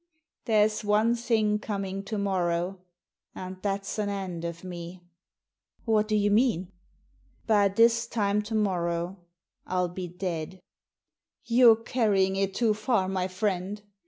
There's 0.45 0.83
one 0.83 1.13
thing 1.13 1.59
coming 1.59 2.01
to 2.05 2.17
morrow, 2.17 2.79
and 3.35 3.57
that's 3.61 3.99
an 3.99 4.09
end 4.09 4.43
of 4.43 4.63
me." 4.63 5.03
"What 5.85 6.07
do 6.07 6.15
you 6.15 6.31
mean?"" 6.31 6.71
By 7.53 7.67
this 7.67 8.07
time 8.07 8.41
to 8.41 8.55
morrow 8.55 9.19
I'll 9.67 9.89
be 9.89 10.07
dead."" 10.07 10.59
You're 11.45 11.75
carrying 11.75 12.35
it 12.35 12.55
too 12.55 12.73
far, 12.73 13.07
my 13.07 13.27
friend." 13.27 13.83